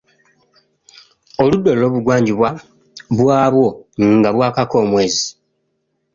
Oludda 1.43 1.69
olw'obugwanjuba 1.73 2.49
bwa 3.17 3.41
bwo 3.53 3.67
nga 4.17 4.29
bwakako 4.35 4.75
omwezi. 4.83 5.27